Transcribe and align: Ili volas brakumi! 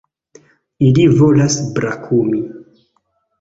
Ili 0.87 1.03
volas 1.19 1.59
brakumi! 1.77 2.41